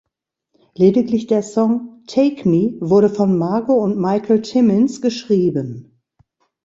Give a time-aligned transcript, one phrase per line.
[0.73, 6.01] Lediglich der Song "Take Me" wurde von Margo und Michael Timmins geschrieben.